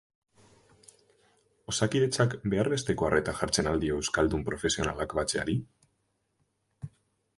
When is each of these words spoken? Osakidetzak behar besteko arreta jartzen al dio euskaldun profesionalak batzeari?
Osakidetzak 1.73 2.33
behar 2.53 2.69
besteko 2.73 3.09
arreta 3.09 3.35
jartzen 3.43 3.69
al 3.73 3.85
dio 3.85 4.01
euskaldun 4.01 4.47
profesionalak 4.49 5.15
batzeari? 5.21 5.61